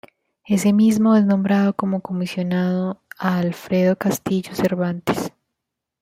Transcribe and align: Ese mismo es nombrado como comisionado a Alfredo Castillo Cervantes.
Ese 0.47 0.73
mismo 0.73 1.15
es 1.15 1.25
nombrado 1.27 1.75
como 1.75 2.01
comisionado 2.01 3.03
a 3.19 3.37
Alfredo 3.37 3.95
Castillo 3.95 4.55
Cervantes. 4.55 5.31